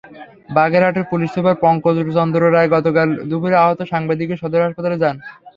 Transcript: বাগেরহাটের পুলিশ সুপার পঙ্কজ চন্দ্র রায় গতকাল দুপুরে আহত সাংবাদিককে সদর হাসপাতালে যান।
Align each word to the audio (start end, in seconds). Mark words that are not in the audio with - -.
বাগেরহাটের 0.49 1.05
পুলিশ 1.11 1.29
সুপার 1.35 1.55
পঙ্কজ 1.63 1.95
চন্দ্র 2.09 2.41
রায় 2.47 2.71
গতকাল 2.75 3.07
দুপুরে 3.29 3.55
আহত 3.57 3.79
সাংবাদিককে 3.91 4.35
সদর 4.41 4.65
হাসপাতালে 4.65 4.97
যান। 5.03 5.15